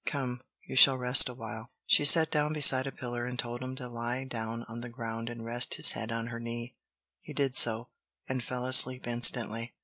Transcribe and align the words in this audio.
"Come, 0.07 0.41
you 0.63 0.75
shall 0.75 0.97
rest 0.97 1.29
a 1.29 1.33
while." 1.35 1.69
She 1.85 2.05
sat 2.05 2.31
down 2.31 2.53
beside 2.53 2.87
a 2.87 2.91
pillar 2.91 3.23
and 3.27 3.37
told 3.37 3.61
him 3.61 3.75
to 3.75 3.87
lie 3.87 4.23
down 4.23 4.63
on 4.67 4.81
the 4.81 4.89
ground 4.89 5.29
and 5.29 5.45
rest 5.45 5.75
his 5.75 5.91
head 5.91 6.11
on 6.11 6.25
her 6.29 6.39
knee. 6.39 6.75
He 7.21 7.33
did 7.33 7.55
so, 7.55 7.89
and 8.27 8.43
fell 8.43 8.65
asleep 8.65 9.05
instantly. 9.05 9.75